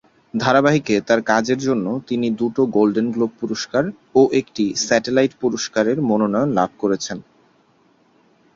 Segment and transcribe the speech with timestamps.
[0.33, 3.83] ধারাবাহিকে তার কাজের জন্য তিনি দুটি গোল্ডেন গ্লোব পুরস্কার
[4.15, 7.17] ও একটি স্যাটেলাইট পুরস্কারের মনোনয়ন লাভ করেছেন।